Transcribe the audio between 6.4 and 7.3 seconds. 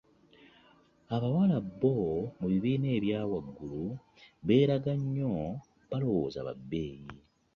ba beeyi.